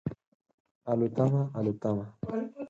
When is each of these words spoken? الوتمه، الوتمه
الوتمه، 0.91 1.41
الوتمه 1.59 2.05